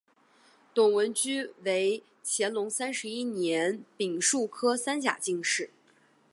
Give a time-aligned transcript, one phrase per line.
[0.73, 5.69] 董文驹为乾隆三十一年丙戌科三甲进士。